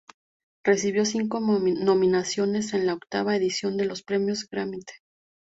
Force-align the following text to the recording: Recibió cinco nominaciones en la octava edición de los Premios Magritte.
Recibió 0.65 1.05
cinco 1.05 1.39
nominaciones 1.41 2.73
en 2.73 2.87
la 2.87 2.95
octava 2.95 3.35
edición 3.35 3.77
de 3.77 3.85
los 3.85 4.01
Premios 4.01 4.47
Magritte. 4.51 4.93